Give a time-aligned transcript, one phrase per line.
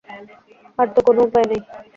[0.79, 1.61] আর তো কোন উপায় নেই।